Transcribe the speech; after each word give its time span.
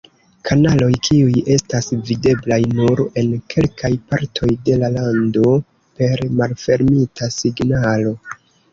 Kanaloj 0.47 0.87
kiuj 1.07 1.35
estas 1.55 1.91
videblaj 2.07 2.59
nur 2.81 3.05
en 3.23 3.29
kelkaj 3.57 3.93
partoj 4.15 4.51
de 4.67 4.81
la 4.87 4.93
lando 4.99 5.55
per 6.01 6.29
malfermita 6.43 7.35
signalo. 7.41 8.21